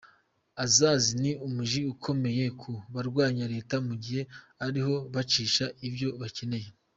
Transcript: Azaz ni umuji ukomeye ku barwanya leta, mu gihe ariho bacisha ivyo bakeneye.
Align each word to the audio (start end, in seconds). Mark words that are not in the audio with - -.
Azaz 0.63 1.03
ni 1.21 1.31
umuji 1.47 1.81
ukomeye 1.93 2.45
ku 2.61 2.71
barwanya 2.93 3.45
leta, 3.53 3.75
mu 3.87 3.95
gihe 4.03 4.23
ariho 4.65 4.93
bacisha 5.13 5.65
ivyo 5.87 6.09
bakeneye. 6.21 6.69